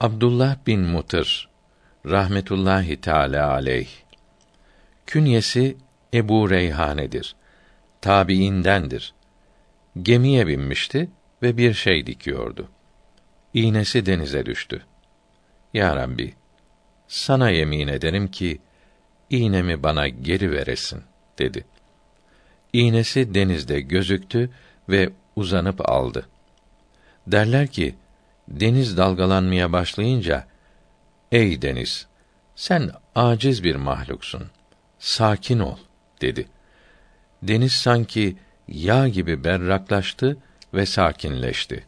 Abdullah 0.00 0.56
bin 0.66 0.80
Mutır 0.80 1.48
rahmetullahi 2.06 3.00
teala 3.00 3.50
aleyh 3.50 3.88
künyesi 5.06 5.76
Ebu 6.14 6.50
Reyhane'dir. 6.50 7.36
Tabiindendir. 8.00 9.14
Gemiye 10.02 10.46
binmişti 10.46 11.10
ve 11.42 11.56
bir 11.56 11.74
şey 11.74 12.06
dikiyordu. 12.06 12.68
İğnesi 13.54 14.06
denize 14.06 14.46
düştü. 14.46 14.82
Ya 15.74 15.96
Rabbi, 15.96 16.34
sana 17.08 17.50
yemin 17.50 17.88
ederim 17.88 18.28
ki 18.28 18.60
iğnemi 19.30 19.82
bana 19.82 20.08
geri 20.08 20.52
veresin 20.52 21.02
dedi. 21.38 21.64
İğnesi 22.72 23.34
denizde 23.34 23.80
gözüktü 23.80 24.50
ve 24.88 25.10
uzanıp 25.36 25.90
aldı. 25.90 26.28
Derler 27.26 27.66
ki 27.66 27.94
deniz 28.50 28.96
dalgalanmaya 28.96 29.72
başlayınca 29.72 30.46
ey 31.32 31.62
deniz 31.62 32.06
sen 32.54 32.90
aciz 33.14 33.64
bir 33.64 33.76
mahluksun. 33.76 34.42
Sakin 34.98 35.58
ol 35.58 35.76
dedi. 36.20 36.48
Deniz 37.42 37.72
sanki 37.72 38.36
yağ 38.68 39.08
gibi 39.08 39.44
berraklaştı 39.44 40.36
ve 40.74 40.86
sakinleşti. 40.86 41.86